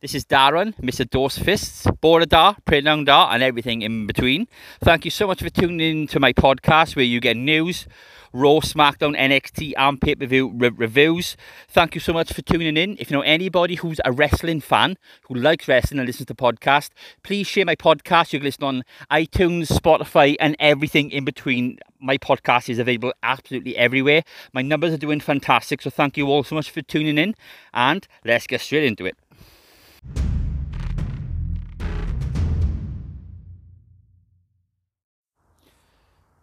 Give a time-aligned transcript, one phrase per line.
[0.00, 1.08] this is Darren, Mr.
[1.08, 4.46] Dos Fists, Prenong Dar, and everything in between.
[4.80, 7.88] Thank you so much for tuning in to my podcast where you get news,
[8.32, 11.36] Raw, SmackDown, NXT, and pay per view re- reviews.
[11.68, 12.96] Thank you so much for tuning in.
[13.00, 16.90] If you know anybody who's a wrestling fan who likes wrestling and listens to podcast,
[17.24, 18.32] please share my podcast.
[18.32, 21.78] You can listen on iTunes, Spotify, and everything in between.
[21.98, 24.22] My podcast is available absolutely everywhere.
[24.52, 27.34] My numbers are doing fantastic, so thank you all so much for tuning in,
[27.74, 29.16] and let's get straight into it.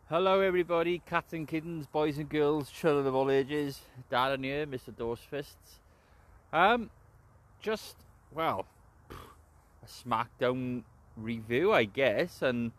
[0.08, 3.82] Hello everybody, cats and kittens, boys and girls, children of all ages.
[4.12, 4.94] Darren here, Mr.
[4.96, 5.80] Dorsfists.
[6.54, 6.92] Um,
[7.60, 7.96] just,
[8.32, 8.68] well,
[9.10, 10.84] a SmackDown
[11.18, 12.72] review, I guess, and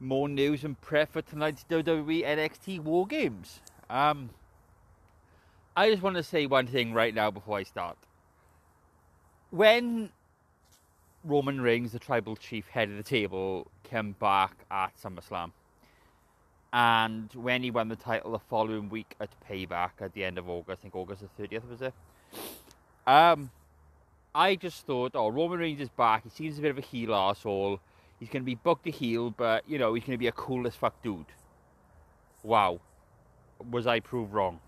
[0.00, 3.60] more news and prep for tonight's WWE NXT War Games.
[3.90, 4.30] Um,
[5.76, 7.98] I just want to say one thing right now before I start.
[9.50, 10.08] When
[11.24, 15.50] Roman Reigns, the tribal chief head of the table, came back at SummerSlam,
[16.72, 20.48] and when he won the title the following week at Payback at the end of
[20.48, 21.94] August, I think August the 30th was it.
[23.06, 23.50] Um,
[24.34, 26.22] I just thought, oh, Roman Reigns is back.
[26.24, 27.80] He seems a bit of a heel asshole.
[28.20, 30.32] He's going to be booked to heel, but you know he's going to be a
[30.32, 31.24] cool as fuck dude.
[32.42, 32.80] Wow,
[33.70, 34.60] was I proved wrong?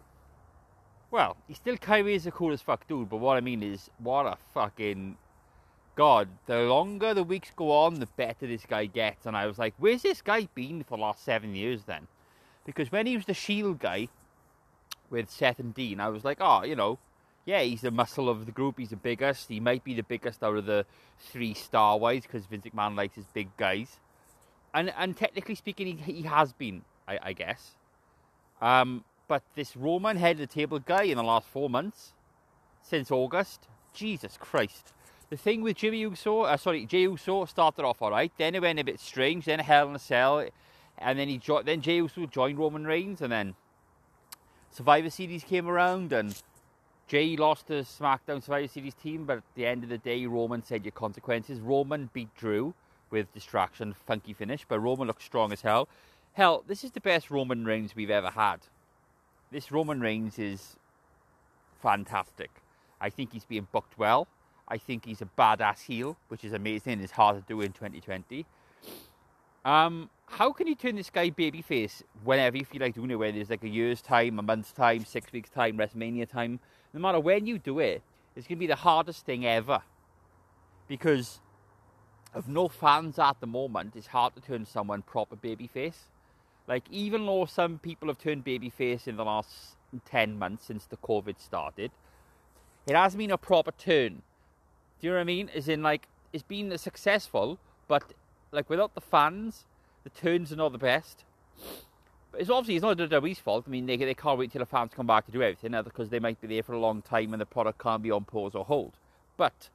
[1.10, 3.90] Well, he still of is a cool as fuck dude, but what I mean is,
[3.98, 5.18] what a fucking
[5.94, 9.26] God, the longer the weeks go on, the better this guy gets.
[9.26, 12.08] And I was like, where's this guy been for the last seven years then?
[12.64, 14.08] Because when he was the Shield guy
[15.10, 16.98] with Seth and Dean, I was like, oh, you know,
[17.44, 18.78] yeah, he's the muscle of the group.
[18.78, 19.48] He's the biggest.
[19.48, 20.86] He might be the biggest out of the
[21.18, 23.98] three star wise because Vince McMahon likes his big guys.
[24.72, 27.72] And and technically speaking, he, he has been, I, I guess.
[28.62, 32.12] Um, but this Roman head of the table guy in the last four months,
[32.80, 34.92] since August, Jesus Christ
[35.32, 38.30] the thing with Jimmy Uso, uh, sorry, Jey Uso started off all right.
[38.36, 39.46] Then it went a bit strange.
[39.46, 40.46] Then a Hell in a Cell,
[40.98, 43.54] and then he jo- then Jey Uso joined Roman Reigns, and then
[44.70, 46.42] Survivor Series came around, and
[47.08, 49.24] Jey lost the SmackDown Survivor Series team.
[49.24, 51.60] But at the end of the day, Roman said your consequences.
[51.60, 52.74] Roman beat Drew
[53.10, 55.88] with distraction, funky finish, but Roman looked strong as hell.
[56.34, 58.58] Hell, this is the best Roman Reigns we've ever had.
[59.50, 60.76] This Roman Reigns is
[61.80, 62.50] fantastic.
[63.00, 64.28] I think he's being booked well.
[64.68, 67.00] I think he's a badass heel, which is amazing.
[67.00, 68.46] It's hard to do in 2020.
[69.64, 73.16] Um, how can you turn this guy babyface whenever you feel like doing it?
[73.16, 76.58] Whether it's like a year's time, a month's time, six weeks time, WrestleMania time.
[76.92, 78.02] No matter when you do it,
[78.34, 79.82] it's going to be the hardest thing ever
[80.88, 81.40] because
[82.34, 83.94] of no fans at the moment.
[83.94, 86.06] It's hard to turn someone proper babyface.
[86.66, 90.96] Like even though some people have turned babyface in the last ten months since the
[90.96, 91.90] COVID started,
[92.86, 94.22] it hasn't been a proper turn
[95.02, 95.50] do you know what I mean?
[95.52, 97.58] Is in like it's been successful,
[97.88, 98.04] but
[98.52, 99.64] like without the fans,
[100.04, 101.24] the turns are not the best.
[102.30, 103.64] But it's obviously it's not WWE's fault.
[103.66, 106.10] I mean, they they can't wait till the fans come back to do everything, because
[106.10, 108.54] they might be there for a long time and the product can't be on pause
[108.54, 108.92] or hold.
[109.36, 109.70] But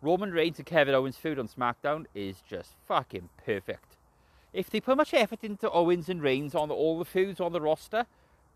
[0.00, 3.98] Roman Reigns and Kevin Owens' feud on SmackDown is just fucking perfect.
[4.54, 7.60] If they put much effort into Owens and Reigns on all the feuds on the
[7.60, 8.06] roster,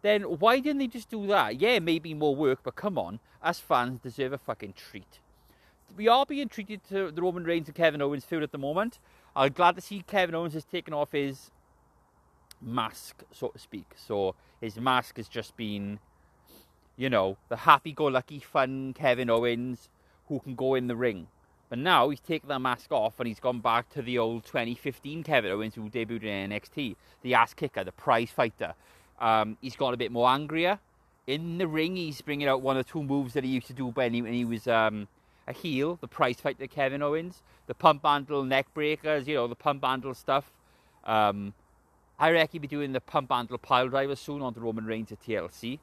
[0.01, 1.61] then why didn't they just do that?
[1.61, 5.21] Yeah, maybe more work, but come on, us fans deserve a fucking treat
[5.97, 8.99] we are being treated to the Roman Reigns and Kevin Owens feud at the moment.
[9.35, 11.51] I'm glad to see Kevin Owens has taken off his
[12.61, 13.93] mask, so to speak.
[13.97, 15.99] So his mask has just been,
[16.97, 19.89] you know, the happy-go-lucky, fun Kevin Owens
[20.29, 21.29] who can go in the ring.
[21.69, 25.23] But now he's taken that mask off and he's gone back to the old 2015
[25.23, 28.75] Kevin Owens who debuted in NXT, the ass kicker, the prize fighter.
[29.19, 30.79] Um, he's got a bit more angrier
[31.27, 31.97] in the ring.
[31.97, 34.33] He's bringing out one or two moves that he used to do when he, when
[34.33, 35.09] he was um,
[35.47, 39.55] a heel, the prize fighter Kevin Owens, the pump handle neck breakers, you know, the
[39.55, 40.51] pump handle stuff.
[41.05, 41.55] Um,
[42.19, 45.13] I reckon he'll be doing the pump handle pile driver soon on the Roman Reigns
[45.13, 45.79] at TLC.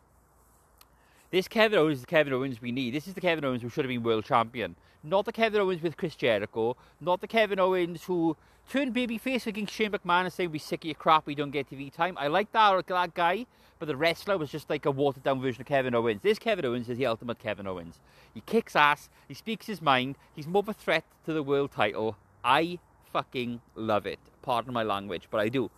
[1.31, 2.93] This Kevin Owens is the Kevin Owens we need.
[2.93, 4.75] This is the Kevin Owens who should have been world champion.
[5.03, 6.77] Not the Kevin Owens with Chris Jericho.
[7.01, 8.37] Not the Kevin Owens who
[8.69, 11.69] turned babyface against Shane McMahon and saying we sick of your crap, we don't get
[11.69, 12.17] TV time.
[12.17, 13.45] I like that, that guy,
[13.79, 16.21] but the wrestler was just like a watered down version of Kevin Owens.
[16.21, 17.99] This Kevin Owens is the ultimate Kevin Owens.
[18.33, 21.71] He kicks ass, he speaks his mind, he's more of a threat to the world
[21.71, 22.17] title.
[22.43, 22.79] I
[23.11, 24.19] fucking love it.
[24.41, 25.69] Pardon my language, but I do.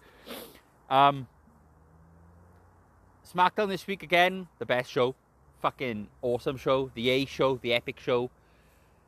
[0.90, 1.28] Um,
[3.26, 5.16] SmackDown this week again, the best show.
[5.62, 6.92] Fucking awesome show.
[6.96, 8.30] The A show, the epic show.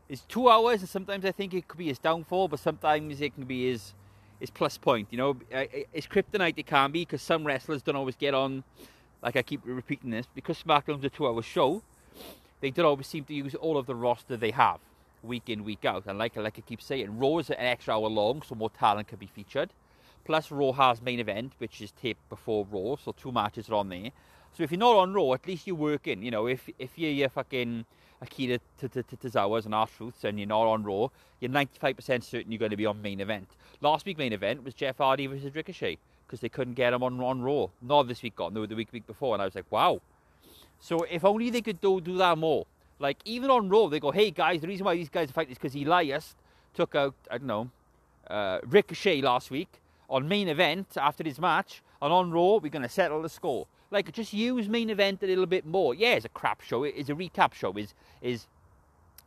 [0.10, 3.36] It's two hours, and sometimes I think it could be his downfall, but sometimes it
[3.36, 3.94] can be his
[4.40, 5.08] his plus point.
[5.12, 8.64] You know, it's kryptonite it can be because some wrestlers don't always get on.
[9.22, 11.82] Like I keep repeating this, because SmackDown's a two-hour show
[12.60, 14.80] they don't always seem to use all of the roster they have
[15.24, 16.06] week in, week out.
[16.08, 19.08] And like, like I keep saying, Raw is an extra hour long, so more talent
[19.08, 19.70] can be featured.
[20.26, 23.90] Plus, Raw has main event, which is taped before Raw, so two matches are on
[23.90, 24.12] there.
[24.54, 26.24] So if you're not on Raw, at least you're working.
[26.24, 27.86] You know, if if you're, you're fucking
[28.22, 31.08] Akira Tozawa's and R-Truths and you're not on Raw,
[31.40, 33.48] you're 95% certain you're going to be on main event.
[33.82, 37.20] Last week main event was Jeff Hardy versus Ricochet because they couldn't get him on,
[37.22, 37.68] on Raw.
[37.82, 40.02] Not this week, got no, the week week before, and I was like, wow.
[40.80, 42.66] So if only they could do do that more.
[43.00, 45.58] Like even on Raw, they go, hey guys, the reason why these guys fight is
[45.58, 46.36] because Elias
[46.74, 47.70] took out I don't know
[48.30, 49.70] uh, Ricochet last week
[50.10, 53.68] on main event after his match, and on Raw we're going to settle the score.
[53.92, 55.96] Like just use main event a little bit more.
[55.96, 56.84] Yeah, it's a crap show.
[56.84, 57.74] It's a recap show.
[57.74, 58.48] Is is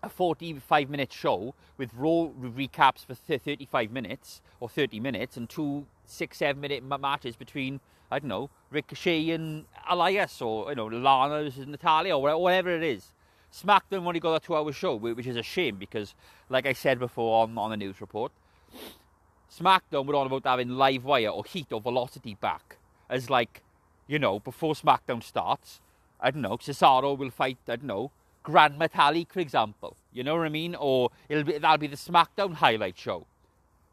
[0.03, 5.87] a 45 minute show with raw recaps for 35 minutes or 30 minutes and two
[6.07, 7.81] six seven minute matches between
[8.11, 12.83] I don't know Ricochet and Elias or you know Lana versus Natalya or whatever it
[12.83, 13.13] is.
[13.53, 16.15] SmackDown only got a two hour show, which is a shame because,
[16.49, 18.33] like I said before on, on the news report,
[19.51, 22.77] SmackDown were on about having live wire or heat or velocity back
[23.09, 23.63] as like
[24.11, 25.81] you know, before SmackDown starts,
[26.21, 28.11] I don't know, Cesaro will fight, I don't know,
[28.43, 29.97] Gran Metalik, for example.
[30.13, 30.75] You know what I mean?
[30.75, 33.27] Or it'll be that'll be the SmackDown highlight show.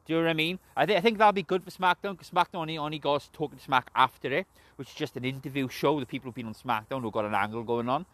[0.05, 0.57] Do you know what I mean?
[0.75, 3.59] I, th- I think that'll be good for SmackDown because SmackDown only, only goes talking
[3.59, 5.99] Smack after it, which is just an interview show.
[5.99, 8.05] The people who've been on SmackDown who've got an angle going on.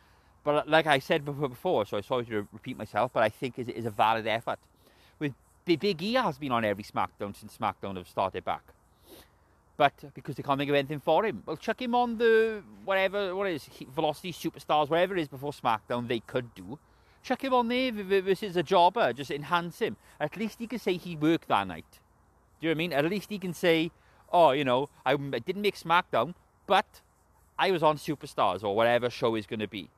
[0.43, 3.69] But like I said before, so I sorry to repeat myself, but I think it
[3.69, 4.59] is a valid effort.
[5.65, 8.73] Big E has been on every SmackDown since SmackDown have started back
[9.77, 12.63] but uh, because they can't think of anything for him, well, chuck him on the
[12.85, 16.79] whatever, what is Velocity Superstars, whatever it is before SmackDown they could do.
[17.23, 19.95] Chuck him on there versus a jobber, just enhance him.
[20.19, 21.85] At least he can say he worked that night.
[22.59, 22.93] Do you know what I mean?
[22.93, 23.91] At least he can say,
[24.31, 26.35] oh, you know, I didn't make SmackDown,
[26.67, 27.01] but
[27.57, 29.89] I was on Superstars or whatever show is going to be.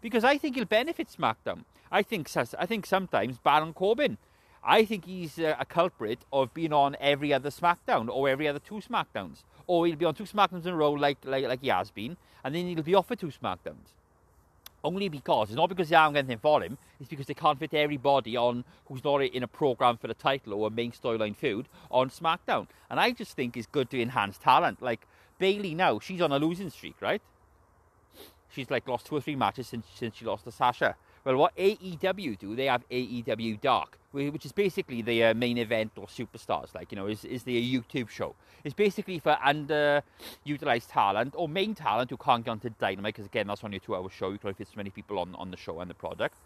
[0.00, 1.64] Because I think he'll benefit SmackDown.
[1.90, 2.28] I think
[2.58, 4.18] I think sometimes Baron Corbin
[4.64, 8.60] I think he's a, a, culprit of being on every other SmackDown or every other
[8.60, 9.42] two SmackDowns.
[9.66, 12.16] Or he'll be on two SmackDowns in a row like, like, like he has been,
[12.44, 13.94] and then he'll be off for two SmackDowns.
[14.84, 17.58] Only because, it's not because they haven't got anything for him, it's because they can't
[17.58, 21.36] fit everybody on who's not in a program for the title or a main storyline
[21.36, 22.66] feud on SmackDown.
[22.90, 24.82] And I just think it's good to enhance talent.
[24.82, 25.06] Like
[25.38, 27.22] Bayley now, she's on a losing streak, right?
[28.48, 30.96] She's like lost two or three matches since, since she lost to Sasha.
[31.24, 35.92] Well, what AEW do, they have AEW Dark, which is basically the uh, main event
[35.96, 38.34] or superstars, like, you know, is, is the YouTube show.
[38.64, 43.46] It's basically for underutilized talent or main talent who can't get onto Dynamite, because again,
[43.46, 44.30] that's only a two hour show.
[44.30, 46.36] You can only fit so many people on, on the show and the product.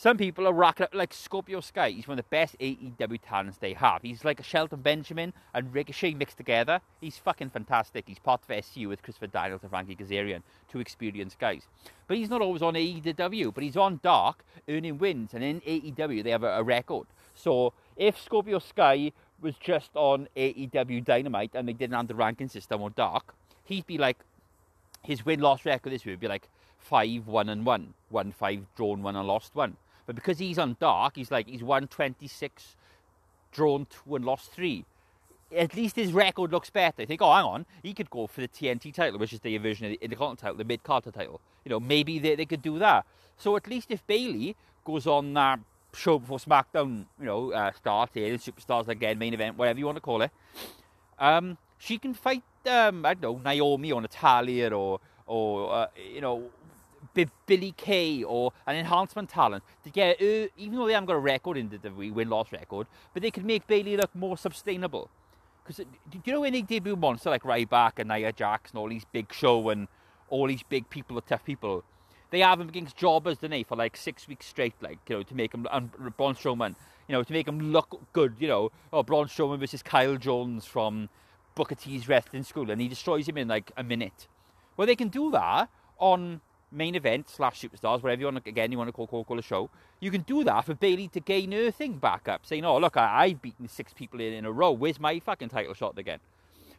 [0.00, 1.90] Some people are racking up like Scorpio Sky.
[1.90, 4.00] He's one of the best AEW talents they have.
[4.00, 6.80] He's like a Shelton Benjamin and Ricochet mixed together.
[7.02, 8.04] He's fucking fantastic.
[8.08, 11.64] He's part of SCU with Christopher Daniels and Frankie Kazarian, two experienced guys.
[12.06, 15.34] But he's not always on AEW, but he's on Dark, earning wins.
[15.34, 17.06] And in AEW, they have a, a record.
[17.34, 19.12] So if Scorpio Sky
[19.42, 23.86] was just on AEW Dynamite and they didn't have the ranking system on Dark, he'd
[23.86, 24.16] be like,
[25.02, 26.48] his win loss record this week would be like
[26.78, 29.76] 5 1 and 1, 1 5 drawn 1 and lost 1.
[30.06, 32.76] But because he's on dark, he's like, he's won 26,
[33.52, 34.84] drawn 2 and lost 3.
[35.56, 37.02] At least his record looks better.
[37.02, 39.56] I think, oh, hang on, he could go for the TNT title, which is the
[39.58, 41.40] version of the Intercontinental title, the mid Carter title.
[41.64, 43.04] You know, maybe they, they could do that.
[43.36, 45.60] So at least if Bayley goes on that
[45.94, 49.96] show before SmackDown, you know, uh, starts here, Superstars again, main event, whatever you want
[49.96, 50.30] to call it,
[51.18, 56.20] um, she can fight, um, I don't know, Naomi or Natalya or, or uh, you
[56.20, 56.50] know,
[57.46, 61.18] Billie Kay or an enhancement talent to get, uh, even though they haven't got a
[61.18, 65.10] record in the WWE win-loss record, but they could make Bayley look more sustainable.
[65.62, 68.78] Because uh, do you know when they debut monster like Ryback and Nia Jax and
[68.78, 69.88] all these big show and
[70.28, 71.84] all these big people are tough people,
[72.30, 75.22] they have them against jobbers, don't they, for like six weeks straight, like you know,
[75.22, 76.76] to make them and Braun Strowman,
[77.08, 80.64] you know, to make them look good, you know, or Braun Strowman versus Kyle Jones
[80.64, 81.08] from
[81.54, 84.28] Booker T's wrestling school, and he destroys him in like a minute.
[84.76, 86.40] Well, they can do that on
[86.72, 89.38] main event slash superstars, whatever you want to, again, you want to call, call, call
[89.38, 92.64] a show, you can do that for Bayley to gain her thing back up, saying,
[92.64, 94.70] oh, look, I, I've beaten six people in, in a row.
[94.70, 96.20] Where's my fucking title shot again?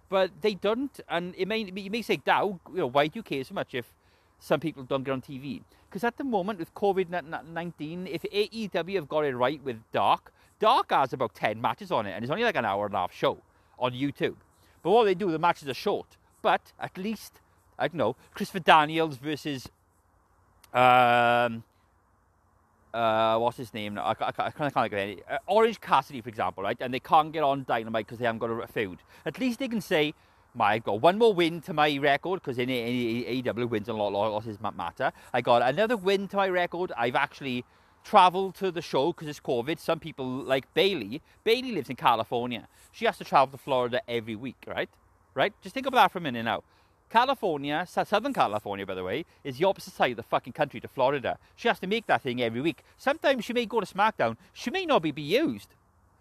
[0.09, 3.23] But they don't, and it may, you may say, Dow, you know, why do you
[3.23, 3.93] care so much if
[4.39, 5.61] some people don't get on TV?
[5.89, 7.09] Because at the moment, with COVID
[7.47, 12.05] 19, if AEW have got it right with Dark, Dark has about 10 matches on
[12.05, 13.37] it, and it's only like an hour and a half show
[13.79, 14.35] on YouTube.
[14.83, 16.17] But what they do, the matches are short.
[16.41, 17.39] But at least,
[17.79, 19.69] I don't know, Christopher Daniels versus
[20.73, 21.63] um,
[22.93, 23.97] uh, what's his name?
[23.97, 25.21] I, I, I can't, can't get any.
[25.29, 26.77] Uh, Orange Cassidy, for example, right?
[26.79, 28.99] And they can't get on Dynamite because they haven't got a feud.
[29.25, 30.13] At least they can say,
[30.53, 34.11] my I've got one more win to my record because in AEW wins a lot,
[34.11, 35.13] losses matter.
[35.33, 36.91] I got another win to my record.
[36.97, 37.63] I've actually
[38.03, 39.79] traveled to the show because it's COVID.
[39.79, 41.21] Some people like Bayley.
[41.43, 42.67] Bayley lives in California.
[42.91, 44.89] She has to travel to Florida every week, right?
[45.33, 45.53] Right?
[45.61, 46.63] Just think of that for a minute now.
[47.11, 50.87] California, Southern California, by the way, is the opposite side of the fucking country to
[50.87, 51.37] Florida.
[51.57, 52.83] She has to make that thing every week.
[52.97, 54.37] Sometimes she may go to SmackDown.
[54.53, 55.67] She may not be, be used.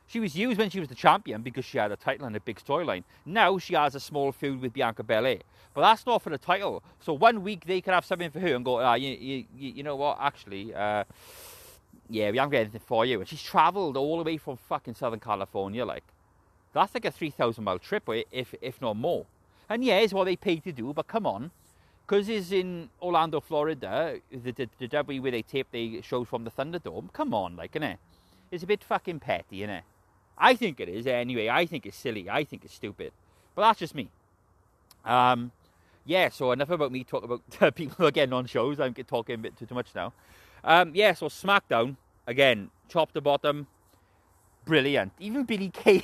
[0.08, 2.40] She was used when she was the champion because she had a title and a
[2.40, 3.04] big storyline.
[3.24, 5.38] Now she has a small feud with Bianca Belair.
[5.72, 6.82] But that's not for the title.
[6.98, 9.82] So one week they could have something for her and go, ah, you, you, you
[9.84, 11.04] know what, actually, uh,
[12.08, 13.20] yeah, we haven't got anything for you.
[13.20, 16.02] And she's travelled all the way from fucking Southern California, like.
[16.72, 19.26] That's like a 3,000 mile trip, if, if not more.
[19.70, 21.52] And yeah, it's what they paid to do, but come on.
[22.04, 26.42] Because it's in Orlando, Florida, the, the, the W where they tape the shows from
[26.42, 27.12] the Thunderdome.
[27.12, 27.98] Come on, like, innit?
[28.50, 29.82] It's a bit fucking petty, innit?
[30.36, 31.48] I think it is, anyway.
[31.48, 32.28] I think it's silly.
[32.28, 33.12] I think it's stupid.
[33.54, 34.08] But that's just me.
[35.04, 35.52] Um,
[36.04, 38.80] yeah, so enough about me talking about people again on shows.
[38.80, 40.12] I'm talking a bit too, too much now.
[40.64, 41.96] Um, yeah, so SmackDown,
[42.26, 43.68] again, top to bottom,
[44.70, 45.12] brilliant.
[45.18, 46.00] Even Billie Kay,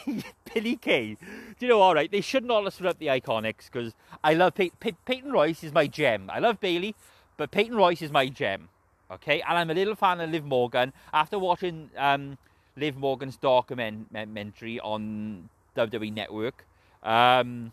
[0.53, 1.15] Billie Kay.
[1.15, 3.95] Do you know, all right, they should not have up the Iconics because
[4.25, 6.29] I love Pey- Pey- Peyton Royce is my gem.
[6.29, 6.97] I love Bayley,
[7.37, 8.69] but Peyton Royce is my gem.
[9.09, 10.93] Okay, and I'm a little fan of Liv Morgan.
[11.15, 12.39] After watching um,
[12.77, 16.67] Liv Morgan's documentary on WWE Network,
[17.05, 17.73] um,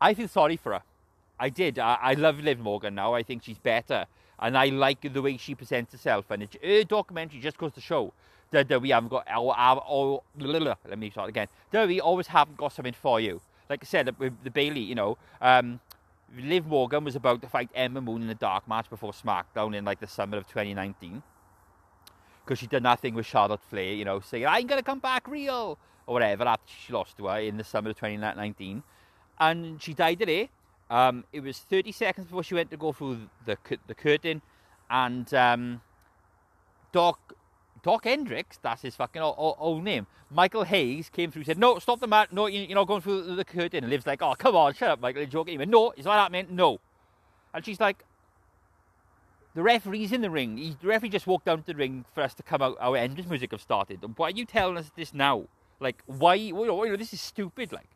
[0.00, 0.82] I feel sorry for her.
[1.38, 1.78] I did.
[1.78, 3.14] I, I love Liv Morgan now.
[3.14, 4.06] I think she's better
[4.40, 6.30] and I like the way she presents herself.
[6.30, 8.12] And it, her documentary just goes to show
[8.50, 11.48] that, that we haven't got our, our, our let me start again.
[11.70, 13.40] That we always haven't got something for you.
[13.68, 15.80] Like I said with the Bayley you know, um,
[16.36, 19.84] Liv Morgan was about to fight Ember Moon in a dark match before SmackDown in
[19.84, 21.22] like the summer of 2019
[22.44, 25.78] because she did nothing with Charlotte Flair, you know, saying I'm gonna come back real
[26.06, 28.82] or whatever after she lost to her in the summer of 2019,
[29.38, 30.50] and she died today.
[30.90, 34.42] Um, it was 30 seconds before she went to go through the the curtain,
[34.90, 35.80] and um,
[36.90, 37.34] Doc
[37.82, 40.06] Doc Hendrix, that's his fucking old, old, name.
[40.30, 42.32] Michael Hayes came through, said, "No, stop the mat.
[42.32, 45.00] No, you're not going through the curtain." And Liv's like, "Oh, come on, shut up,
[45.00, 46.48] Michael." And joking, he went, "No, it's that, man.
[46.50, 46.78] No."
[47.54, 48.04] And she's like,
[49.54, 50.58] "The referee's in the ring.
[50.58, 52.76] He, the referee just walked down to the ring for us to come out.
[52.80, 54.00] Our entrance music have started.
[54.16, 55.44] Why are you telling us this now?
[55.80, 56.34] Like, why?
[56.34, 57.72] You know, this is stupid.
[57.72, 57.88] Like."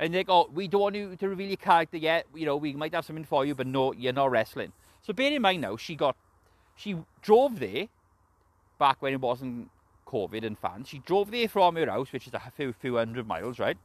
[0.00, 2.24] and they go, we don't want you to reveal your character yet.
[2.34, 4.72] You know, we might have something for you, but no, you're not wrestling.
[5.02, 6.16] So bear in mind now, she got,
[6.74, 7.88] she drove there
[8.80, 9.70] back when it wasn't
[10.08, 10.88] COVID and fans.
[10.88, 13.76] She drove there from her house, which is a few, few hundred miles, right?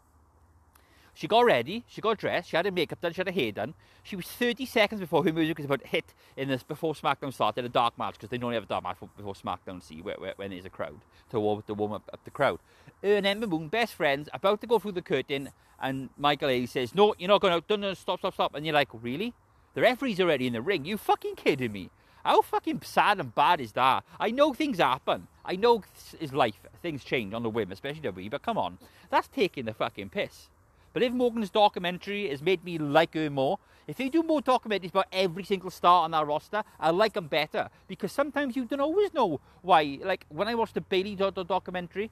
[1.14, 3.52] She got ready, she got dressed, she had her makeup done, she had her hair
[3.52, 3.74] done.
[4.04, 7.34] She was 30 seconds before her music was about to hit in this before SmackDown
[7.34, 10.16] started a dark match because they normally have a dark match before SmackDown see where,
[10.18, 11.00] where, when there's a crowd
[11.30, 12.60] to warm, to warm up, up the crowd.
[13.02, 16.72] Her and Ember Moon, best friends, about to go through the curtain, and Michael Hayes
[16.72, 17.64] says, "No, you're not going out.
[17.70, 19.34] No, no, stop, stop, stop." And you're like, "Really?
[19.74, 20.84] The referee's already in the ring?
[20.84, 21.90] You fucking kidding me?"
[22.25, 24.03] How fucking sad and bad is that?
[24.20, 25.27] I know things happen.
[25.46, 25.84] I know
[26.20, 26.60] it's life.
[26.82, 28.79] Things change on the whim, especially WWE, but come on.
[29.12, 30.50] That's taking the fucking piss.
[30.91, 34.89] But if Morgan's documentary has made me like her more, if they do more documentaries
[34.89, 37.70] about every single star on that roster, I like them better.
[37.88, 40.00] Because sometimes you don't always know why.
[40.03, 42.10] Like when I watched the Bayley documentary,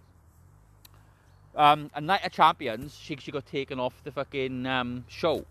[1.56, 5.46] um, a Night of Champions, she, she got taken off the fucking um, show.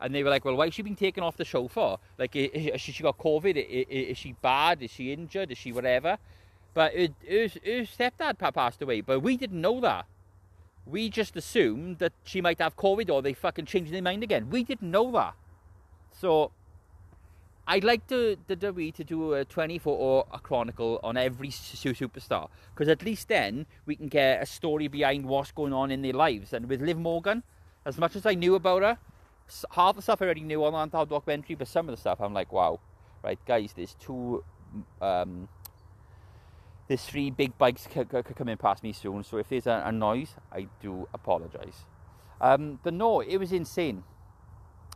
[0.00, 1.98] And they were like, well, why is she being taken off the show for?
[2.18, 3.56] Like, she, got COVID?
[3.56, 4.82] Is, she bad?
[4.82, 5.50] Is she injured?
[5.52, 6.18] Is she whatever?
[6.72, 10.06] But her, her, her stepdad passed away, but we didn't know that
[10.86, 14.50] we just assumed that she might have COVID or they fucking changed their mind again.
[14.50, 15.34] We didn't know that.
[16.12, 16.50] So
[17.66, 22.88] I'd like to, the WWE to do a 24 hour chronicle on every superstar because
[22.88, 26.52] at least then we can get a story behind what's going on in their lives.
[26.52, 27.42] And with Liv Morgan,
[27.84, 28.98] as much as I knew about her,
[29.72, 32.34] half the stuff I already knew on that documentary, but some of the stuff I'm
[32.34, 32.80] like, wow,
[33.22, 34.44] right, guys, there's two
[35.00, 35.48] um,
[36.88, 39.92] there's three big bikes c- c- coming past me soon, so if there's a, a
[39.92, 41.84] noise, I do apologise.
[42.40, 44.02] Um, but no, it was insane.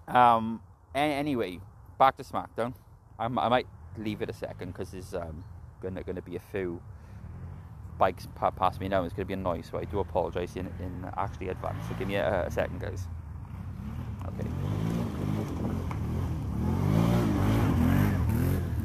[0.09, 0.61] Um,
[0.95, 1.61] anyway,
[1.99, 2.75] back to SmackDown.
[3.19, 5.45] I'm, i might leave it a second because there's um,
[5.81, 6.83] gonna gonna be a few
[7.97, 9.05] bikes pa- past me now.
[9.05, 11.85] It's gonna be a noise, so I do apologise in, in actually advance.
[11.89, 13.07] So give me a, a second, guys.
[14.27, 14.49] Okay.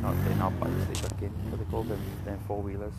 [0.01, 2.93] not they're not bikes, they're fucking what they call them, them four wheelers.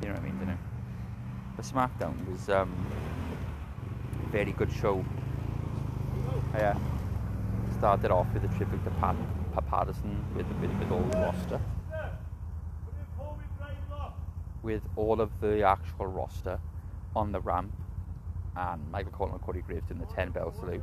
[0.00, 0.58] You know what I mean, don't you?
[1.56, 2.72] The SmackDown was um,
[4.26, 5.04] a very good show.
[6.54, 6.76] Yeah.
[7.78, 9.16] Started off with a tribute to Pat,
[9.54, 11.60] Pat Patterson with, with, with all the roster.
[14.62, 16.58] With all of the actual roster
[17.14, 17.72] on the ramp
[18.56, 20.82] and Michael Cole and Corey Graves doing the 10 bell salute.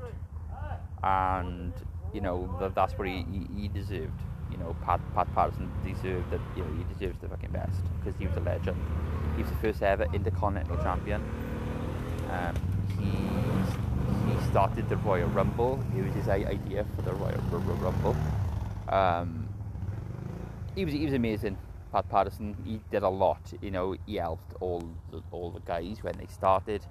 [1.04, 1.74] And,
[2.14, 4.20] you know, the, that's what he, he, he, deserved.
[4.52, 8.20] You know, Pat, Pat Patterson deserved that, you know, he deserves the fucking best because
[8.20, 8.78] he was a legend.
[9.36, 11.24] He was the first ever Intercontinental Champion.
[12.30, 12.56] Um,
[13.00, 15.84] he, he started the Royal Rumble.
[15.98, 18.16] It was his idea for the Royal Rumble.
[18.90, 19.48] Um,
[20.76, 21.58] he was he was amazing.
[21.92, 23.42] Pat Patterson, he did a lot.
[23.62, 26.86] You know, he helped all the, all the guys when they started.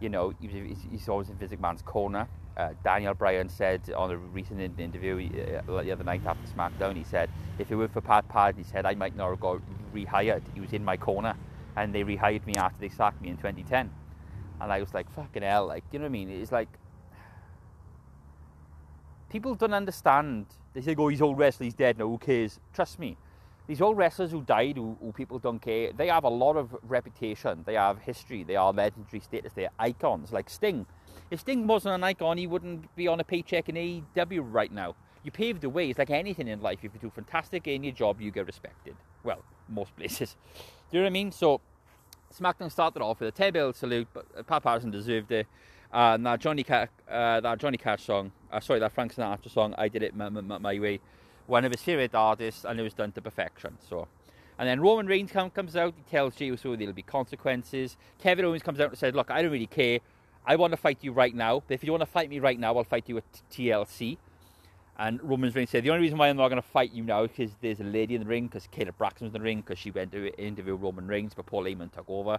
[0.00, 2.26] You know, he's always in Physic Man's corner.
[2.56, 5.28] Uh, Daniel Bryan said on a recent interview
[5.68, 8.70] uh, the other night after SmackDown, he said, if it were for Pat Patterson, he
[8.70, 9.60] said, I might not have got
[9.94, 10.42] rehired.
[10.54, 11.34] He was in my corner,
[11.76, 13.90] and they rehired me after they sacked me in 2010.
[14.60, 16.28] And I was like, fucking hell, like, you know what I mean?
[16.28, 16.68] It's like,
[19.30, 20.46] people don't understand.
[20.74, 22.60] They say, oh, he's old wrestler, he's dead, no, who cares?
[22.74, 23.16] Trust me,
[23.70, 26.76] these old wrestlers who died, who, who, people don't care, they have a lot of
[26.82, 27.62] reputation.
[27.64, 28.42] They have history.
[28.42, 29.52] They are legendary status.
[29.52, 30.32] They're icons.
[30.32, 30.86] Like Sting.
[31.30, 34.96] If Sting wasn't an icon, he wouldn't be on a paycheck in AEW right now.
[35.22, 35.88] You paved the way.
[35.88, 36.80] It's like anything in life.
[36.82, 38.96] If you do fantastic in your job, you get respected.
[39.22, 40.34] Well, most places.
[40.90, 41.30] do you know what I mean?
[41.30, 41.60] So,
[42.36, 45.46] SmackDown started off with a 10 bell salute, but Pat Patterson deserved it.
[45.94, 49.48] Uh, and that Johnny Cash, uh, that Johnny Cash song, uh, sorry, that Frank Sinatra
[49.48, 50.98] song, I did it my, my, my way
[51.50, 53.76] one of his favourite artists, and it was done to perfection.
[53.86, 54.08] So,
[54.58, 57.96] and then Roman Reigns come, comes out, he tells Jey there'll be consequences.
[58.18, 59.98] Kevin Owens comes out and says, "Look, I don't really care.
[60.46, 61.62] I want to fight you right now.
[61.66, 64.16] But if you want to fight me right now, I'll fight you at TLC."
[64.96, 67.24] And Roman Reigns said, "The only reason why I'm not going to fight you now
[67.24, 69.78] is because there's a lady in the ring, because Kayla Braxton's in the ring, because
[69.78, 72.38] she went to interview Roman Reigns, but Paul Heyman took over."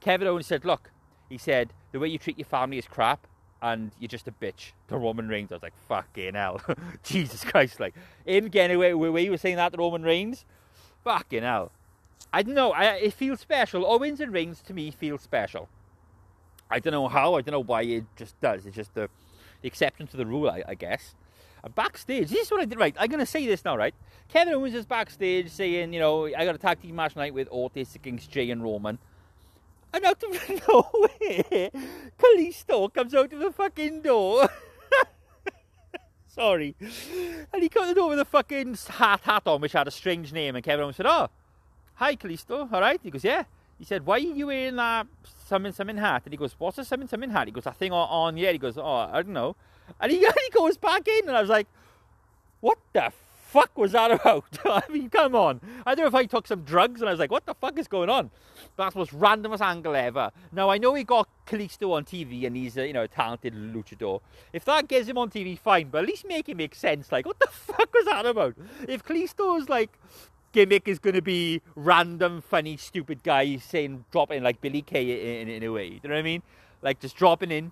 [0.00, 0.90] Kevin Owens said, "Look,"
[1.28, 3.26] he said, "the way you treat your family is crap
[3.62, 5.50] and you're just a bitch to Roman Reigns.
[5.52, 6.60] I was like, fucking hell.
[7.02, 7.80] Jesus Christ.
[7.80, 7.94] Like,
[8.26, 10.44] him getting away where you were saying that to Roman Reigns?
[11.02, 11.72] Fucking hell.
[12.32, 12.72] I don't know.
[12.72, 13.86] I, it feels special.
[13.86, 15.68] Owens and Reigns to me feel special.
[16.70, 17.34] I don't know how.
[17.34, 18.66] I don't know why it just does.
[18.66, 19.08] It's just the,
[19.62, 21.14] the exception to the rule, I, I guess.
[21.62, 22.94] And backstage, this is what I did right.
[22.98, 23.94] I'm going to say this now, right?
[24.28, 27.48] Kevin Owens is backstage saying, you know, I got a tag team match night with
[27.50, 28.98] Otis against Jey and Roman.
[29.94, 31.70] And out of nowhere,
[32.18, 34.48] Kalisto comes out of the fucking door.
[36.26, 36.74] Sorry.
[37.52, 40.56] And he comes out with a fucking hat hat on, which had a strange name.
[40.56, 41.28] And Kevin said, Oh,
[41.94, 42.72] hi, Kalisto.
[42.72, 42.98] All right.
[43.00, 43.44] He goes, Yeah.
[43.78, 45.06] He said, Why are you wearing that
[45.46, 46.22] summon summon hat?
[46.24, 47.46] And he goes, What's a summon summon hat?
[47.46, 48.50] He goes, That thing on, on yeah.
[48.50, 49.54] He goes, Oh, I don't know.
[50.00, 51.28] And he, he goes back in.
[51.28, 51.68] And I was like,
[52.58, 53.12] What the
[53.54, 54.44] fuck was that about?
[54.64, 55.60] I mean, come on.
[55.86, 57.78] I don't know if I took some drugs and I was like, what the fuck
[57.78, 58.32] is going on?
[58.76, 60.32] But that's the most randomest angle ever.
[60.50, 63.54] Now, I know he got Kalisto on TV and he's a, you know, a talented
[63.54, 64.20] luchador.
[64.52, 67.12] If that gets him on TV, fine, but at least make it make sense.
[67.12, 68.56] Like, what the fuck was that about?
[68.88, 70.00] If Kalisto's, like,
[70.50, 75.48] gimmick is going to be random, funny, stupid guy saying, dropping like Billie Kay in,
[75.48, 75.86] in, in a way.
[75.86, 76.42] You know what I mean?
[76.82, 77.70] Like, just dropping in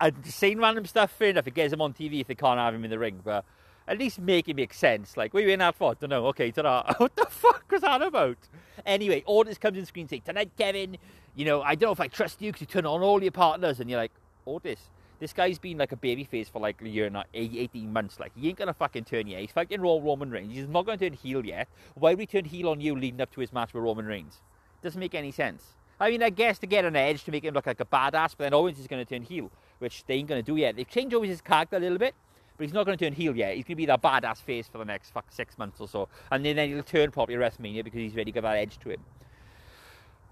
[0.00, 1.48] and saying random stuff, fair enough.
[1.48, 3.44] It gets him on TV if they can't have him in the ring, but
[3.86, 5.16] at least make it make sense.
[5.16, 5.94] Like, we're you in that for?
[5.94, 6.26] Don't know.
[6.28, 8.38] Okay, ta What the fuck was that about?
[8.86, 10.96] Anyway, Otis comes in screen saying, Tonight, Kevin,
[11.34, 13.32] you know, I don't know if I trust you because you turn on all your
[13.32, 13.80] partners.
[13.80, 14.12] And you're like,
[14.46, 18.18] Otis, this guy's been like a baby face for like a year and 18 months.
[18.18, 19.40] Like, he ain't gonna fucking turn yet.
[19.40, 20.54] He's fucking Raw Roman Reigns.
[20.54, 21.68] He's not gonna turn heel yet.
[21.94, 24.40] Why would he turn heel on you leading up to his match with Roman Reigns?
[24.82, 25.74] Doesn't make any sense.
[26.00, 28.34] I mean, I guess to get an edge to make him look like a badass,
[28.36, 30.76] but then Owens is going to turn heel, which they ain't going to do yet.
[30.76, 32.14] They've changed his character a little bit,
[32.56, 33.56] but he's not going to turn heel yet.
[33.56, 36.08] He's going to be that badass face for the next fuck six months or so,
[36.30, 38.90] and then, then he'll turn probably WrestleMania because he's ready to get that edge to
[38.90, 39.00] him.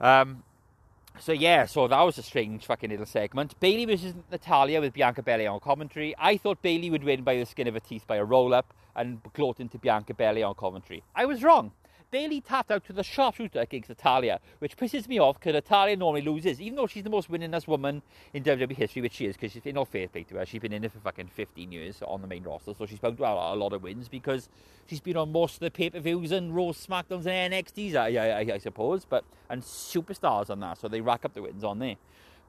[0.01, 0.43] Um,
[1.19, 3.59] so yeah, so that was a strange fucking little segment.
[3.61, 6.15] Bayley versus Natalya with Bianca Belair on commentary.
[6.19, 8.73] I thought Bayley would win by the skin of her teeth by a roll up
[8.97, 11.03] and gloat into Bianca Belair on commentary.
[11.15, 11.73] I was wrong.
[12.13, 16.21] Bayley tapped out to the sharpshooter against Natalya, which pisses me off because Natalya normally
[16.21, 18.03] loses, even though she's the most winningest woman
[18.35, 20.45] in WWE history, which she is, because she's all fair play to her.
[20.45, 23.17] She's been in it for fucking 15 years on the main roster, so she's bound
[23.17, 24.51] to have a lot of wins because
[24.87, 28.41] she's been on most of the pay per views and Raw, SmackDowns, and NXTs, I,
[28.41, 31.79] I, I suppose, but and superstars on that, so they rack up the wins on
[31.79, 31.97] there.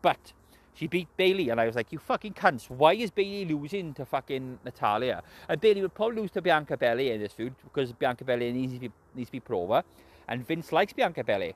[0.01, 0.33] But
[0.73, 2.69] she beat Bayley, and I was like, you fucking cunts.
[2.69, 5.21] Why is Bayley losing to fucking Natalya?
[5.47, 8.73] And Bayley would probably lose to Bianca Belair in this feud because Bianca Belair needs
[8.73, 9.83] to be, needs to be put over.
[10.27, 11.53] And Vince likes Bianca Belair.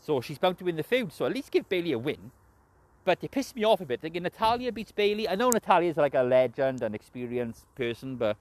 [0.00, 1.12] So she's bound to win the feud.
[1.12, 2.30] So at least give Bayley a win.
[3.04, 4.00] But it pissed me off a bit.
[4.00, 5.28] Thinking Natalya beats Bayley.
[5.28, 8.36] I know Natalya's like a legend and experienced person, but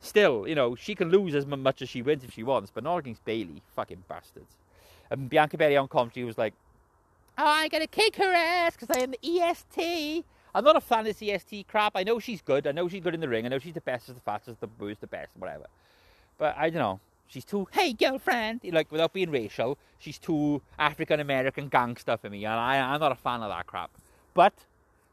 [0.00, 2.84] still, you know, she can lose as much as she wins if she wants, but
[2.84, 3.62] not against Bayley.
[3.74, 4.56] Fucking bastards.
[5.10, 6.54] And Bianca Belair on commentary was like,
[7.36, 10.24] I'm going to kick her ass because I am the EST.
[10.54, 11.92] I'm not a fan of this EST crap.
[11.94, 12.66] I know she's good.
[12.66, 13.44] I know she's good in the ring.
[13.44, 15.66] I know she's the best, the fastest, the boost, the best, whatever.
[16.38, 17.00] But I don't know.
[17.28, 18.60] She's too, hey, girlfriend.
[18.64, 22.44] Like, without being racial, she's too African American gangster for me.
[22.44, 23.90] And I, I'm not a fan of that crap.
[24.32, 24.54] but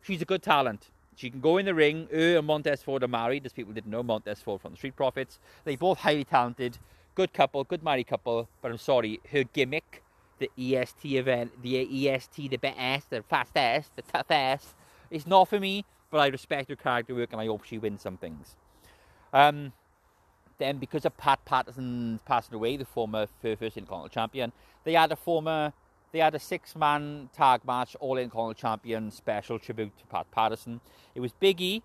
[0.01, 0.89] she's a good talent.
[1.15, 2.07] She can go in the ring.
[2.11, 4.03] Her and Montez Ford are married, as people didn't know.
[4.03, 5.39] Montez Ford from the Street Profits.
[5.63, 6.77] They both highly talented,
[7.15, 8.47] good couple, good married couple.
[8.61, 10.02] But I'm sorry, her gimmick,
[10.39, 14.75] the EST event, the EST, the best, the fastest, the toughest,
[15.09, 15.85] It's not for me.
[16.09, 18.55] But I respect her character work, and I hope she wins some things.
[19.33, 19.73] Um,
[20.59, 24.51] then, because of Pat Patterson passing away, the former first Intercontinental champion,
[24.83, 25.73] they had a former
[26.13, 30.79] they had a six-man tag match, All Intercontinental Champion special tribute to Pat Patterson.
[31.15, 31.81] It was Biggie,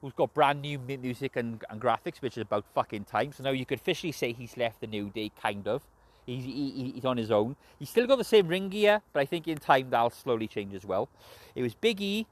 [0.00, 3.32] who's got brand new music and, and, graphics, which is about fucking time.
[3.32, 5.82] So now you could officially say he's left the New Day, kind of.
[6.26, 7.56] He's, he, he's on his own.
[7.78, 10.74] He's still got the same ring gear, but I think in time that'll slowly change
[10.74, 11.08] as well.
[11.54, 12.26] It was Big E,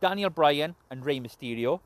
[0.00, 1.80] Daniel Bryan, and Rey Mysterio,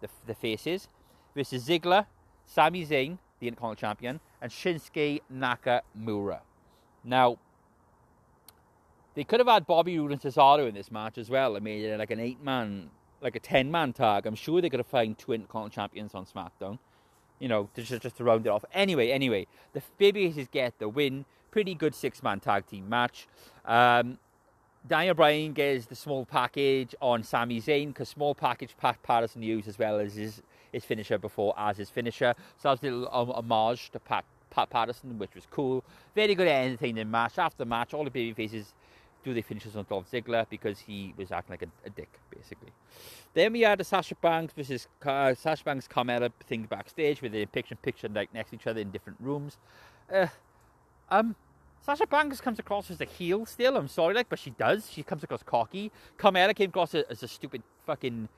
[0.00, 0.88] the, the faces,
[1.34, 2.06] versus Ziggler,
[2.44, 6.40] Sami Zayn, the Intercontinental Champion, and Shinsuke Nakamura.
[7.04, 7.38] Now,
[9.14, 11.56] they could have had Bobby Roode and Cesaro in this match as well.
[11.56, 12.90] I mean, like an eight man,
[13.20, 14.26] like a ten man tag.
[14.26, 16.78] I'm sure they could have found two Intercontinental champions on SmackDown.
[17.38, 18.64] You know, just, just to round it off.
[18.72, 21.24] Anyway, anyway, the babyfaces get the win.
[21.50, 23.28] Pretty good six man tag team match.
[23.64, 24.18] Um,
[24.88, 29.66] Daniel Bryan gets the small package on Sami Zayn because small package Pat Patterson used
[29.66, 32.34] as well as his, his finisher before as his finisher.
[32.58, 35.82] So that was a little homage to Pat, Pat Patterson, which was cool.
[36.14, 37.38] Very good at entertaining match.
[37.38, 38.74] After the match, all the babyfaces
[39.24, 42.65] do they finishes on Dolph Ziggler because he was acting like a, a dick, basically.
[43.36, 47.44] Then we had the Sasha Banks versus uh, Sasha Banks Carmella thing backstage with the
[47.44, 49.58] picture picture like next to each other in different rooms.
[50.10, 50.28] Uh,
[51.10, 51.36] um,
[51.82, 53.76] Sasha Banks comes across as a heel still.
[53.76, 54.90] I'm sorry, like, but she does.
[54.90, 55.92] She comes across cocky.
[56.18, 58.30] Carmella came across as a stupid fucking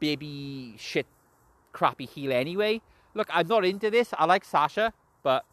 [0.00, 1.06] baby shit,
[1.72, 2.82] crappy heel anyway.
[3.14, 4.12] Look, I'm not into this.
[4.18, 5.46] I like Sasha, but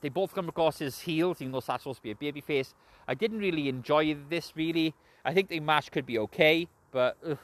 [0.00, 2.74] they both come across as heels, even though Sasha's supposed to be a baby face.
[3.06, 4.92] I didn't really enjoy this, really.
[5.24, 7.38] I think the match could be okay, but ugh,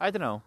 [0.00, 0.42] I don't know.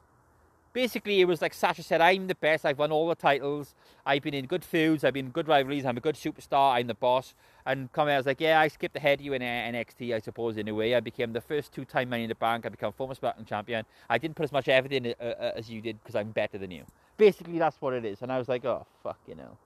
[0.71, 2.63] Basically, it was like Sasha said, I'm the best.
[2.63, 3.73] I've won all the titles.
[4.05, 5.03] I've been in good feuds.
[5.03, 5.83] I've been in good rivalries.
[5.83, 6.75] I'm a good superstar.
[6.75, 7.33] I'm the boss.
[7.65, 10.67] And I was like, yeah, I skipped ahead of you in NXT, I suppose, in
[10.67, 10.93] a way.
[10.93, 12.67] I became the first two-time Money in the Bank.
[12.67, 13.83] I became former SmackDown champion.
[14.09, 16.59] I didn't put as much effort in uh, uh, as you did because I'm better
[16.59, 16.83] than you.
[17.17, 18.21] Basically, that's what it is.
[18.21, 19.57] And I was like, oh, fuck, you know.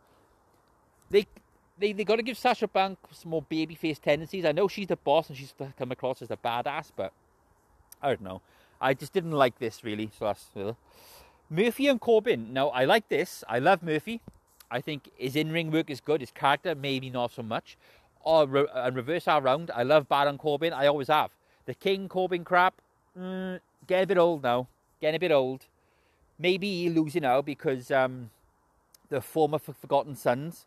[1.10, 1.28] They
[1.78, 4.46] they they got to give Sasha Banks some more babyface tendencies.
[4.46, 7.12] I know she's the boss and she's come across as a badass, but
[8.02, 8.42] I don't know.
[8.84, 10.10] I just didn't like this really.
[10.20, 10.74] So that's uh,
[11.50, 12.52] Murphy and Corbin.
[12.52, 13.44] Now I like this.
[13.48, 14.20] I love Murphy.
[14.70, 16.20] I think his in-ring work is good.
[16.20, 17.78] His character maybe not so much.
[18.22, 19.72] Or re- and reverse our round.
[19.74, 20.74] I love Baron Corbin.
[20.74, 21.32] I always have.
[21.66, 22.74] The King Corbin crap.
[23.18, 24.68] Mm, getting a bit old now.
[25.00, 25.66] Getting a bit old.
[26.38, 28.32] Maybe losing out because um,
[29.10, 30.66] the former Forgotten Sons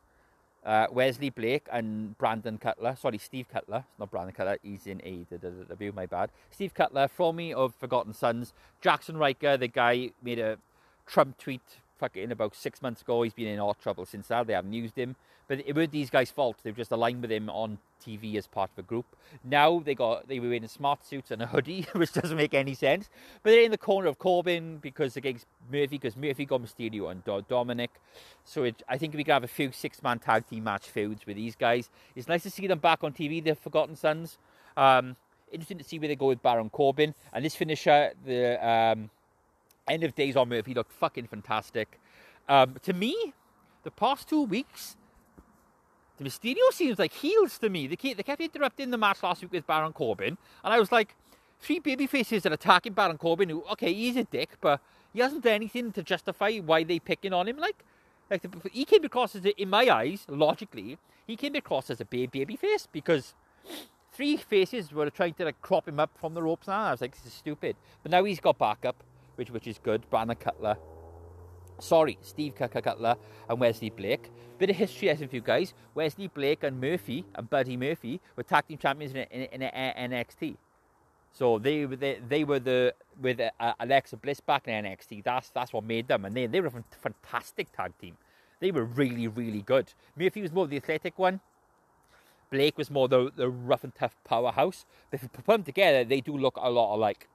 [0.67, 5.95] uh, Wesley Blake and Brandon Cutler, sorry, Steve Cutler, not Brandon Cutler, he's in AEW,
[5.95, 6.31] my bad.
[6.51, 8.53] Steve Cutler, me of Forgotten Sons.
[8.81, 10.59] Jackson Ryker, the guy made a
[11.07, 11.63] Trump tweet
[11.99, 13.23] fucking about six months ago.
[13.23, 14.47] He's been in hot trouble since that.
[14.47, 15.17] They haven't used him.
[15.49, 16.57] But it was these guys' fault.
[16.63, 19.07] They've just aligned with him on TV as part of a group.
[19.45, 22.75] Now they got they were in smart suits and a hoodie, which doesn't make any
[22.75, 23.09] sense.
[23.43, 27.47] But they're in the corner of Corbin because against Murphy, because Murphy got Mysterio and
[27.49, 27.91] Dominic.
[28.45, 31.37] So it, I think we can have a few six-man tag team match feuds with
[31.37, 31.91] these guys.
[32.17, 33.43] It's nice to see them back on TV.
[33.43, 34.39] The Forgotten Sons.
[34.77, 35.17] Um,
[35.53, 38.13] interesting to see where they go with Baron Corbin and this finisher.
[38.25, 39.11] The um,
[39.89, 41.99] end of days on Murphy looked fucking fantastic.
[42.49, 43.35] Um, to me,
[43.83, 44.97] the past two weeks
[46.19, 47.87] the Mysterio seems like heels to me.
[47.87, 50.91] They kept, they kept interrupting the match last week with Baron Corbin, and I was
[50.91, 51.15] like,
[51.61, 53.49] three baby faces are attacking Baron Corbin.
[53.51, 54.81] Who, okay, he's a dick, but
[55.13, 57.59] he hasn't done anything to justify why they picking on him.
[57.59, 57.85] Like,
[58.31, 60.97] like the, he came across as, a, in my eyes, logically,
[61.27, 63.35] he came across as a baby, baby face because
[64.13, 66.67] three faces were trying to like crop him up from the ropes.
[66.67, 67.77] Now I was like, this is stupid.
[68.03, 68.97] But now he's got backup,
[69.37, 70.09] which which is good.
[70.11, 70.77] Brandon Cutler,
[71.79, 73.17] sorry, Steve Cutler
[73.49, 74.31] and Wesley Blake.
[74.59, 75.75] Bit of history lesson for you guys.
[75.95, 80.57] Wesley Blake and Murphy and Buddy Murphy were tag team champions in, in, in NXT.
[81.33, 85.23] So they were they, they were the with uh, Alexa Bliss back in NXT.
[85.23, 88.17] That's that's what made them, and they they were a fantastic tag team.
[88.61, 89.93] They were really really good.
[90.17, 91.41] Murphy was more the athletic one.
[92.51, 94.87] Blake was more the the rough and tough powerhouse.
[95.11, 97.29] But if you put them together, they do look a lot alike.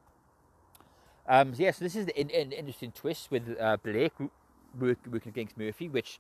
[1.28, 4.14] Um, so yeah, so this is an, an interesting twist with uh, Blake
[4.80, 6.20] work, working against Murphy, which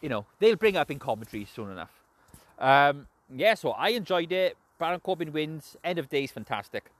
[0.00, 2.02] you know, they'll bring up in commentary soon enough.
[2.58, 4.56] Um, yeah, so I enjoyed it.
[4.78, 5.76] Baron Corbin wins.
[5.84, 6.90] End of day is fantastic.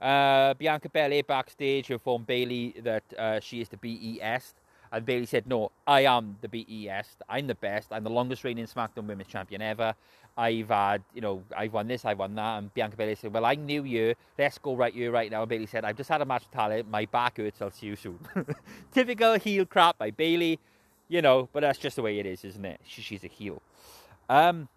[0.00, 4.54] Uh, Bianca Belair backstage informed Bayley that uh, she is the BES.
[4.92, 7.16] And Bayley said, "No, I am the BES.
[7.28, 7.88] I'm the best.
[7.92, 9.94] I'm the longest reigning SmackDown Women's Champion ever.
[10.38, 13.44] I've had, you know, I've won this, I've won that." And Bianca Bailey said, "Well,
[13.44, 14.14] I knew you.
[14.38, 16.52] Let's go right here, right now." And Bayley said, "I've just had a match with
[16.52, 16.84] Talia.
[16.84, 17.60] My back hurts.
[17.60, 18.18] I'll see you soon."
[18.92, 20.58] Typical heel crap by Bayley,
[21.08, 22.80] you know, but that's just the way it is, isn't it?
[22.84, 23.62] She, she's a heel.
[24.28, 24.68] Um,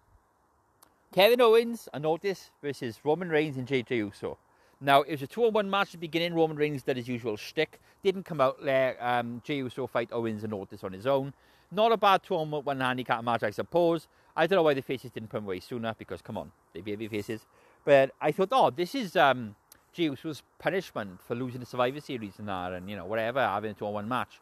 [1.12, 4.38] Kevin Owens and Otis versus Roman Reigns and JJ Uso.
[4.80, 6.34] Now, it was a 2 on 1 match at the beginning.
[6.34, 7.80] Roman Reigns did his usual shtick.
[8.02, 8.96] Didn't come out there.
[9.00, 11.34] Um, Jey Uso fight Owens and Otis on his own.
[11.70, 14.08] Not a bad 2 on 1 handicap match, I suppose.
[14.34, 17.08] I don't know why the faces didn't put away sooner because, come on, they baby
[17.08, 17.44] faces.
[17.84, 19.54] But I thought, oh, this is um,
[19.92, 23.72] Jey Uso's punishment for losing the Survivor Series and that, and, you know, whatever, having
[23.72, 24.40] a 2 on 1 match.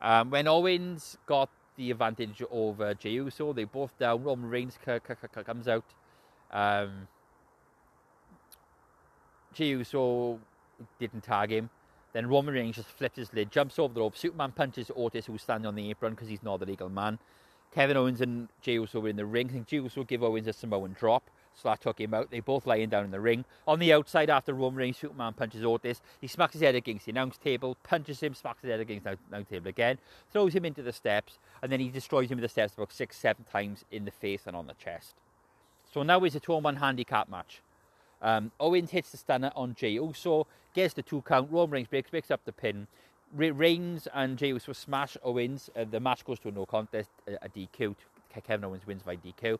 [0.00, 4.24] Um, when Owens got the advantage over Jey Uso, they both down.
[4.24, 4.78] Roman Reigns
[5.44, 5.84] comes out.
[6.50, 7.08] Um,
[9.56, 10.38] Jey Uso
[10.98, 11.70] didn't tag him.
[12.12, 14.14] Then Roman Reigns just flips his lid, jumps over the rope.
[14.14, 17.18] Superman punches Otis, who's standing on the apron because he's not the legal man.
[17.74, 19.48] Kevin Owens and Jey Uso were in the ring.
[19.48, 22.30] I think Jey Uso give Owens a Samoan drop, so that took him out.
[22.30, 23.46] They both lying down in the ring.
[23.66, 26.02] On the outside, after Roman Reigns, Superman punches Otis.
[26.20, 29.16] He smacks his head against the announce table, punches him, smacks his head against the
[29.30, 29.98] announce table again,
[30.30, 33.16] throws him into the steps, and then he destroys him with the steps about six,
[33.16, 35.14] seven times in the face and on the chest.
[35.90, 37.62] So now it's a 2 on 1 handicap match.
[38.22, 41.50] Um, Owens hits the stunner on Jey Uso, gets the two count.
[41.50, 42.86] Roman Reigns breaks, breaks up the pin.
[43.34, 45.70] Reigns and Jey Uso smash Owens.
[45.76, 47.94] Uh, the match goes to a no contest, a, a DQ.
[48.46, 49.58] Kevin Owens wins by DQ.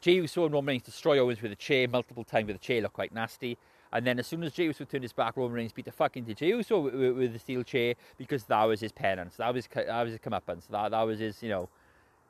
[0.00, 2.80] Jey Uso and Roman Reigns destroy Owens with a chair multiple times with a chair,
[2.80, 3.58] look quite nasty.
[3.92, 6.16] And then as soon as Jey Uso turned his back, Roman Reigns beat the fuck
[6.16, 9.36] into Jey Uso with, with, with the steel chair because that was his penance.
[9.36, 10.68] That was that was his comeuppance.
[10.70, 11.68] That that was his, you know,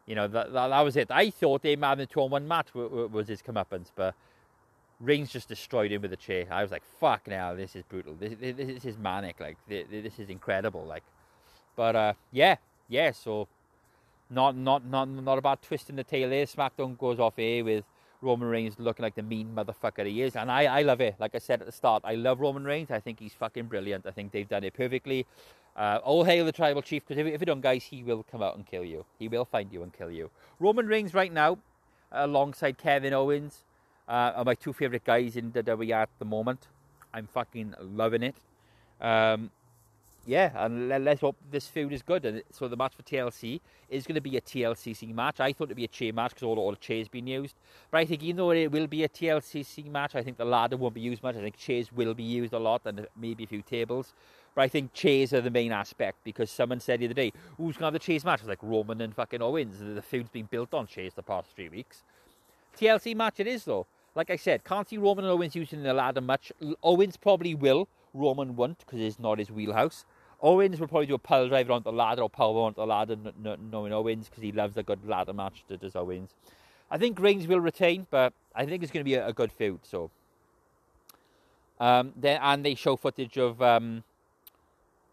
[0.06, 1.10] you know that that, that was it.
[1.10, 4.14] I thought they had a two on one match was, was his comeuppance, but
[5.00, 6.46] Reigns just destroyed him with a chair.
[6.50, 8.14] I was like, fuck now, this is brutal.
[8.14, 9.40] This, this, this is manic.
[9.40, 10.84] Like, this, is incredible.
[10.84, 11.02] Like,
[11.74, 12.56] but uh, yeah,
[12.88, 13.12] yeah.
[13.12, 13.48] So,
[14.28, 16.44] not not not not a bad twist in the tail there.
[16.44, 17.84] SmackDown goes off here with
[18.20, 21.16] Roman Reigns looking like the mean motherfucker he is, and I I love it.
[21.18, 22.90] Like I said at the start, I love Roman Reigns.
[22.90, 24.06] I think he's fucking brilliant.
[24.06, 25.26] I think they've done it perfectly.
[25.76, 28.42] Uh, all hail the tribal chief, because if, if you don't, guys, he will come
[28.42, 29.06] out and kill you.
[29.18, 30.30] He will find you and kill you.
[30.58, 31.58] Roman Reigns right now,
[32.12, 33.64] alongside Kevin Owens,
[34.10, 36.66] uh, are my two favorite guys in the WWE at the moment.
[37.14, 38.34] I'm fucking loving it.
[39.00, 39.50] Um,
[40.26, 42.24] yeah, and let's hope this feud is good.
[42.24, 45.40] And so the match for TLC is going to be a TLCC match.
[45.40, 47.54] I thought it'd be a chair match because all, all the chairs being used.
[47.90, 50.76] But I think even though it will be a TLCC match, I think the ladder
[50.76, 51.36] won't be used much.
[51.36, 54.12] I think chairs will be used a lot and maybe a few tables.
[54.54, 57.76] But I think chairs are the main aspect because someone said the other day, who's
[57.76, 58.40] going to have the chairs match?
[58.40, 59.78] It's like Roman and fucking Owens.
[59.78, 62.02] The feud's been built on chairs the past three weeks.
[62.76, 65.94] TLC match it is though like I said, can't see Roman and Owens using the
[65.94, 66.52] ladder much.
[66.82, 67.88] Owens probably will.
[68.12, 70.04] Roman won't because it's not his wheelhouse.
[70.42, 73.16] Owens will probably do a pile driver onto the ladder or power onto the ladder,
[73.70, 75.64] knowing Owens because he loves a good ladder match.
[75.68, 76.34] Does Owens.
[76.90, 79.52] I think Reigns will retain, but I think it's going to be a, a good
[79.52, 79.80] feud.
[79.84, 80.10] So,
[81.78, 84.02] um, then and they show footage of um,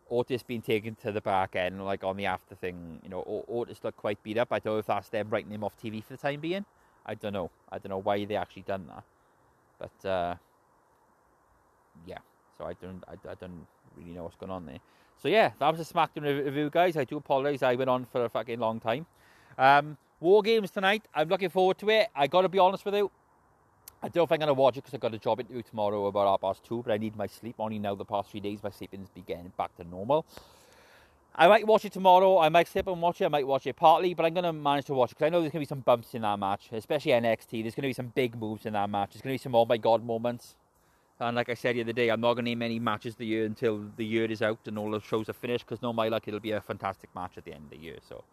[0.09, 2.99] Otis being taken to the back end, like on the after thing.
[3.03, 4.51] You know, Otis looked quite beat up.
[4.51, 6.65] I don't know if that's them writing him off TV for the time being.
[7.07, 7.49] I don't know.
[7.71, 9.03] I don't know why they actually done that,
[9.79, 10.35] but uh,
[12.05, 12.19] yeah.
[12.57, 13.65] So I don't, I, I, don't
[13.95, 14.79] really know what's going on there.
[15.21, 16.97] So yeah, that was a SmackDown review, guys.
[16.97, 17.63] I do apologise.
[17.63, 19.05] I went on for a fucking long time.
[19.57, 21.03] Um, War Games tonight.
[21.13, 22.07] I'm looking forward to it.
[22.15, 23.11] I got to be honest with you.
[24.01, 26.05] I don't if I'm going to watch it because I've got a job interview tomorrow
[26.05, 27.55] about half past two, but I need my sleep.
[27.57, 29.09] Only now the past three days my sleeping's
[29.57, 30.25] back to normal.
[31.39, 32.39] I might watch it tomorrow.
[32.39, 33.25] I might sit and watch it.
[33.25, 35.29] I might watch it partly, but I'm going to manage to watch it because I
[35.29, 37.61] know there's going to be some bumps in that match, especially NXT.
[37.61, 39.11] There's going to be some big moves in that match.
[39.13, 40.55] There's going to be some oh my god moments.
[41.19, 43.25] And like I said the other day, I'm not going to name any matches the
[43.25, 46.07] year until the year is out and all the shows are finished because no my
[46.07, 47.97] luck, it'll be a fantastic match at the end of the year.
[48.07, 48.23] So,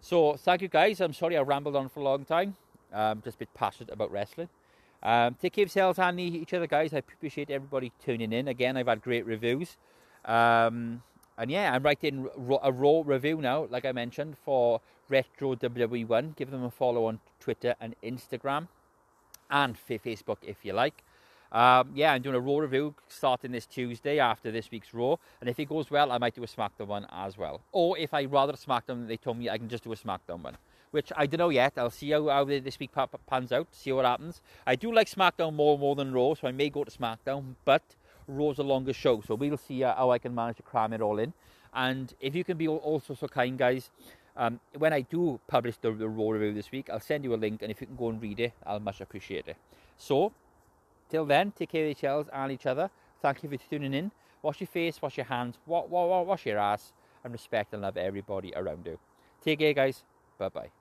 [0.00, 1.00] so thank you guys.
[1.00, 2.56] I'm sorry I rambled on for a long time.
[2.92, 4.48] Um, just a bit passionate about wrestling.
[5.02, 6.92] Um, take care of yourselves and each other, guys.
[6.94, 8.48] I appreciate everybody tuning in.
[8.48, 9.76] Again, I've had great reviews.
[10.24, 11.02] Um,
[11.38, 12.28] and yeah, I'm writing
[12.62, 16.36] a raw review now, like I mentioned, for Retro WWE1.
[16.36, 18.68] Give them a follow on Twitter and Instagram
[19.48, 21.04] and Facebook if you like.
[21.50, 25.16] Um, yeah, I'm doing a Raw review starting this Tuesday after this week's Raw.
[25.40, 27.62] And if it goes well, I might do a SmackDown one as well.
[27.72, 30.58] Or if I rather SmackDown, they told me I can just do a SmackDown one.
[30.90, 31.74] Which I don't know yet.
[31.76, 32.90] I'll see how, how this week
[33.26, 34.40] pans out, see what happens.
[34.66, 37.56] I do like SmackDown more more than Raw, so I may go to SmackDown.
[37.64, 37.82] But
[38.28, 41.00] Raw's a longer show, so we'll see uh, how I can manage to cram it
[41.00, 41.32] all in.
[41.74, 43.90] And if you can be also so kind, guys,
[44.36, 47.62] um, when I do publish the, the review this week, I'll send you a link,
[47.62, 49.56] and if you can go and read it, I'll much appreciate it.
[49.96, 50.32] So,
[51.10, 52.90] till then, take care of yourselves and each other.
[53.20, 54.12] Thank you for tuning in.
[54.42, 56.92] Wash your face, wash your hands, wash your ass,
[57.24, 58.98] and respect and love everybody around you.
[59.42, 60.04] Take care, guys.
[60.38, 60.77] Bye bye.